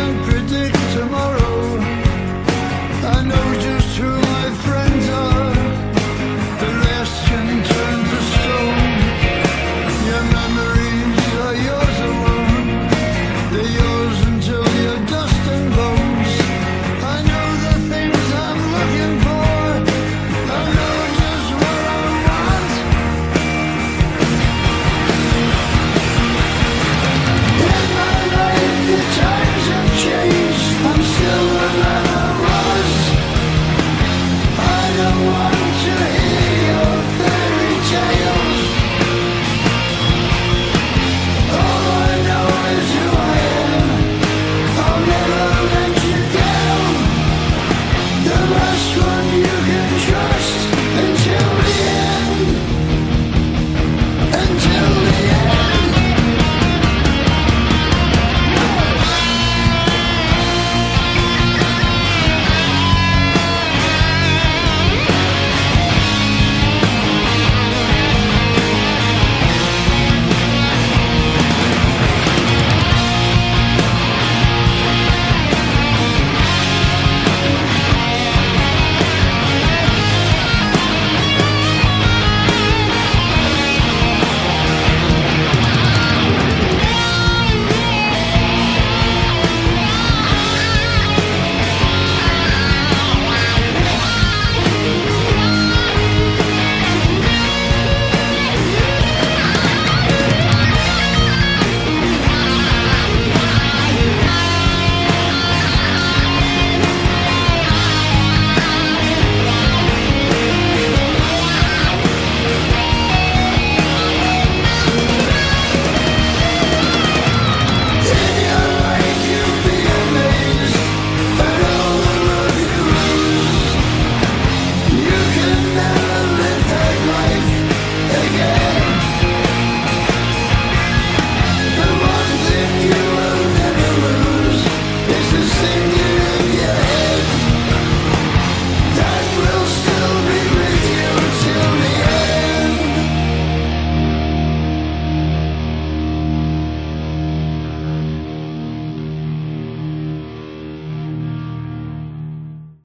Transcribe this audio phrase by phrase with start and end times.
[0.00, 0.29] and